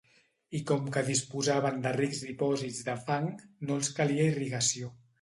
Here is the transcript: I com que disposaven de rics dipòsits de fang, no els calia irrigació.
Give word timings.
I 0.59 0.61
com 0.71 0.87
que 0.95 1.03
disposaven 1.09 1.77
de 1.85 1.93
rics 1.99 2.23
dipòsits 2.31 2.83
de 2.91 2.99
fang, 3.05 3.31
no 3.69 3.81
els 3.81 3.95
calia 4.01 4.31
irrigació. 4.35 4.95